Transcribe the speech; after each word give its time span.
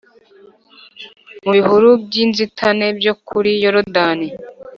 mu 1.43 1.49
bihuru 1.55 1.89
by 2.05 2.15
inzitane 2.23 2.85
byo 2.99 3.13
kuri 3.27 3.51
Yorodani 3.63 4.27